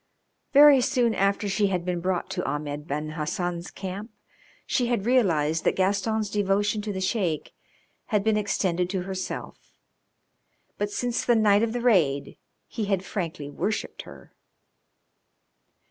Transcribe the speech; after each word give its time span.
Very 0.51 0.81
soon 0.81 1.13
after 1.13 1.47
she 1.47 1.67
had 1.67 1.85
been 1.85 1.99
brought 1.99 2.31
to 2.31 2.43
Ahmed 2.43 2.87
Ben 2.87 3.09
Hassan's 3.11 3.69
camp 3.69 4.09
she 4.65 4.87
had 4.87 5.05
realised 5.05 5.63
that 5.63 5.75
Gaston's 5.75 6.31
devotion 6.31 6.81
to 6.81 6.91
the 6.91 6.99
Sheik 6.99 7.53
had 8.05 8.23
been 8.23 8.35
extended 8.35 8.89
to 8.89 9.03
herself, 9.03 9.75
but 10.79 10.89
since 10.89 11.23
the 11.23 11.35
night 11.35 11.61
of 11.61 11.71
the 11.71 11.81
raid 11.81 12.35
he 12.67 12.85
had 12.85 13.05
frankly 13.05 13.47
worshipped 13.47 14.01
her. 14.01 14.33